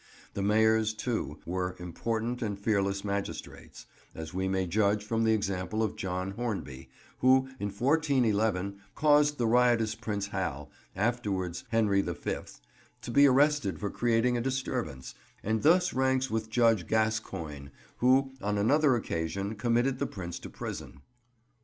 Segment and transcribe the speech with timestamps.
[0.33, 3.85] The mayors, too, were important and fearless magistrates,
[4.15, 6.89] as we may judge from the example of John Horneby,
[7.19, 12.61] who in 1411 caused the riotous Prince Hal, afterwards Henry the Fifth,
[13.03, 18.57] to be arrested for creating a disturbance, and thus ranks with Judge Gascoyne, who on
[18.57, 21.01] another occasion committed the Prince to prison.